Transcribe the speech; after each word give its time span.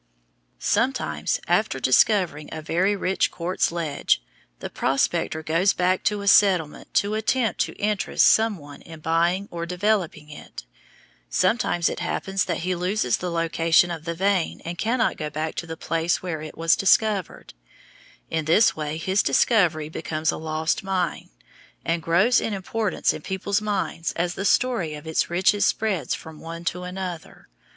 Sometimes, 0.57 1.39
after 1.47 1.79
discovering 1.79 2.49
a 2.51 2.59
very 2.59 2.95
rich 2.95 3.29
quartz 3.29 3.71
ledge, 3.71 4.19
the 4.57 4.67
prospector 4.71 5.43
goes 5.43 5.73
back 5.73 6.03
to 6.05 6.21
a 6.23 6.27
settlement 6.27 6.91
to 6.95 7.13
attempt 7.13 7.59
to 7.61 7.75
interest 7.77 8.25
some 8.25 8.57
one 8.57 8.81
in 8.81 8.99
buying 8.99 9.47
or 9.51 9.67
developing 9.67 10.31
it. 10.31 10.65
Sometimes 11.29 11.87
it 11.87 11.99
happens 11.99 12.45
that 12.45 12.61
he 12.61 12.73
loses 12.73 13.17
the 13.17 13.29
location 13.29 13.91
of 13.91 14.05
the 14.05 14.15
vein 14.15 14.59
and 14.65 14.79
cannot 14.79 15.17
go 15.17 15.29
back 15.29 15.53
to 15.53 15.67
the 15.67 15.77
place 15.77 16.19
where 16.23 16.41
it 16.41 16.57
was 16.57 16.75
discovered. 16.75 17.53
In 18.31 18.45
this 18.45 18.75
way 18.75 18.97
his 18.97 19.21
discovery 19.21 19.87
becomes 19.87 20.31
a 20.31 20.37
"lost 20.37 20.81
mine," 20.83 21.29
and 21.85 22.01
grows 22.01 22.41
in 22.41 22.55
importance 22.55 23.13
in 23.13 23.21
people's 23.21 23.61
minds 23.61 24.13
as 24.13 24.33
the 24.33 24.45
story 24.45 24.95
of 24.95 25.05
its 25.05 25.29
riches 25.29 25.63
spreads 25.67 26.15
from 26.15 26.39
one 26.39 26.65
to 26.65 26.81
another. 26.85 27.49